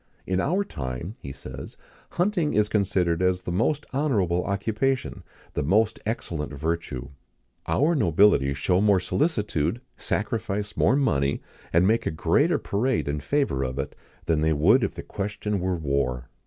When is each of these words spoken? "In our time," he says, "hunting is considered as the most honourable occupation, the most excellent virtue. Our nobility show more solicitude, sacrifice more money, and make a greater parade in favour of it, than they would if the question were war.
"In 0.25 0.39
our 0.39 0.63
time," 0.63 1.15
he 1.19 1.31
says, 1.31 1.77
"hunting 2.13 2.55
is 2.55 2.69
considered 2.69 3.21
as 3.21 3.43
the 3.43 3.51
most 3.51 3.85
honourable 3.93 4.43
occupation, 4.45 5.21
the 5.53 5.61
most 5.61 5.99
excellent 6.07 6.51
virtue. 6.55 7.09
Our 7.67 7.93
nobility 7.93 8.55
show 8.55 8.81
more 8.81 8.99
solicitude, 8.99 9.79
sacrifice 9.99 10.75
more 10.75 10.95
money, 10.95 11.43
and 11.71 11.85
make 11.85 12.07
a 12.07 12.09
greater 12.09 12.57
parade 12.57 13.07
in 13.07 13.19
favour 13.19 13.61
of 13.61 13.77
it, 13.77 13.93
than 14.25 14.41
they 14.41 14.53
would 14.53 14.83
if 14.83 14.95
the 14.95 15.03
question 15.03 15.59
were 15.59 15.75
war. 15.77 16.29